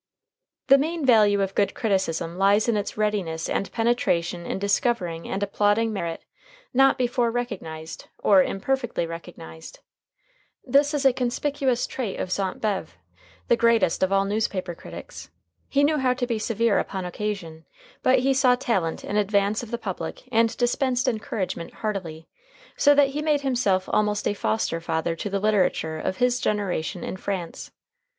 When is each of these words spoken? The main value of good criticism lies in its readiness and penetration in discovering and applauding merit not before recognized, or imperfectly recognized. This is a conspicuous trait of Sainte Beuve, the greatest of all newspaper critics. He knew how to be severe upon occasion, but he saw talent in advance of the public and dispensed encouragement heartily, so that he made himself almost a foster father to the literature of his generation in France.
The 0.65 0.79
main 0.79 1.05
value 1.05 1.41
of 1.43 1.53
good 1.53 1.75
criticism 1.75 2.35
lies 2.39 2.67
in 2.67 2.75
its 2.75 2.97
readiness 2.97 3.47
and 3.47 3.71
penetration 3.71 4.47
in 4.47 4.57
discovering 4.57 5.27
and 5.29 5.43
applauding 5.43 5.93
merit 5.93 6.25
not 6.73 6.97
before 6.97 7.29
recognized, 7.29 8.07
or 8.17 8.41
imperfectly 8.41 9.05
recognized. 9.05 9.77
This 10.65 10.95
is 10.95 11.05
a 11.05 11.13
conspicuous 11.13 11.85
trait 11.85 12.19
of 12.19 12.31
Sainte 12.31 12.59
Beuve, 12.59 12.95
the 13.47 13.55
greatest 13.55 14.01
of 14.01 14.11
all 14.11 14.25
newspaper 14.25 14.73
critics. 14.73 15.29
He 15.69 15.83
knew 15.83 15.99
how 15.99 16.15
to 16.15 16.25
be 16.25 16.39
severe 16.39 16.79
upon 16.79 17.05
occasion, 17.05 17.65
but 18.01 18.17
he 18.21 18.33
saw 18.33 18.55
talent 18.55 19.03
in 19.03 19.17
advance 19.17 19.61
of 19.61 19.69
the 19.69 19.77
public 19.77 20.23
and 20.31 20.57
dispensed 20.57 21.07
encouragement 21.07 21.75
heartily, 21.75 22.27
so 22.75 22.95
that 22.95 23.09
he 23.09 23.21
made 23.21 23.41
himself 23.41 23.87
almost 23.93 24.27
a 24.27 24.33
foster 24.33 24.81
father 24.81 25.15
to 25.17 25.29
the 25.29 25.39
literature 25.39 25.99
of 25.99 26.17
his 26.17 26.39
generation 26.39 27.03
in 27.03 27.17
France. 27.17 27.69